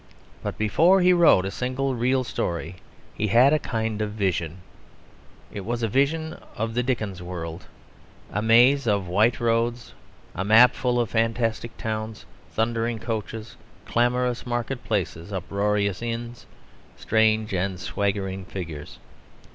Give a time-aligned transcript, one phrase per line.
[0.41, 2.77] But before he wrote a single real story,
[3.13, 4.57] he had a kind of vision.
[5.51, 7.67] It was a vision of the Dickens world
[8.33, 9.93] a maze of white roads,
[10.33, 16.47] a map full of fantastic towns, thundering coaches, clamorous market places, uproarious inns,
[16.97, 18.97] strange and swaggering figures.